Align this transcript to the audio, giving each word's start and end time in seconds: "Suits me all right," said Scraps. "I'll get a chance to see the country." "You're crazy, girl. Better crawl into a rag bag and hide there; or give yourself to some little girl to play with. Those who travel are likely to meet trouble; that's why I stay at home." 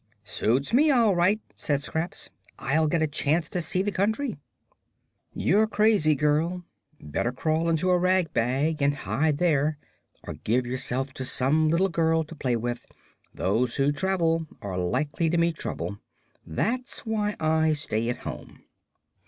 "Suits 0.23 0.73
me 0.73 0.89
all 0.89 1.15
right," 1.15 1.39
said 1.55 1.79
Scraps. 1.79 2.31
"I'll 2.57 2.87
get 2.87 3.03
a 3.03 3.07
chance 3.07 3.47
to 3.49 3.61
see 3.61 3.83
the 3.83 3.91
country." 3.91 4.35
"You're 5.35 5.67
crazy, 5.67 6.15
girl. 6.15 6.65
Better 6.99 7.31
crawl 7.31 7.69
into 7.69 7.91
a 7.91 7.99
rag 7.99 8.33
bag 8.33 8.81
and 8.81 8.95
hide 8.95 9.37
there; 9.37 9.77
or 10.23 10.33
give 10.33 10.65
yourself 10.65 11.13
to 11.13 11.23
some 11.23 11.69
little 11.69 11.89
girl 11.89 12.23
to 12.23 12.33
play 12.33 12.55
with. 12.55 12.87
Those 13.31 13.75
who 13.75 13.91
travel 13.91 14.47
are 14.59 14.75
likely 14.79 15.29
to 15.29 15.37
meet 15.37 15.57
trouble; 15.57 15.99
that's 16.47 17.05
why 17.05 17.35
I 17.39 17.73
stay 17.73 18.09
at 18.09 18.23
home." 18.25 18.63